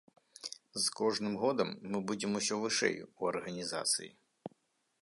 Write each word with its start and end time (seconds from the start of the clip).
З 0.85 0.93
кожным 0.99 1.35
годам 1.43 1.69
мы 1.91 2.01
будзем 2.13 2.31
усё 2.41 2.55
вышэй 2.65 2.97
у 3.05 3.31
арганізацыі. 3.35 4.11